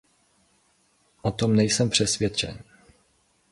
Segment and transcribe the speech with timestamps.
[1.23, 2.59] O tom nejsem přesvědčen.